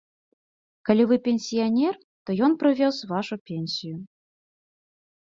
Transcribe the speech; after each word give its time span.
Калі 0.89 1.03
вы 1.11 1.17
пенсіянер, 1.27 1.93
то 2.29 2.37
ён 2.47 2.51
прывёз 2.63 2.95
вашу 3.13 3.35
пенсію. 3.51 3.95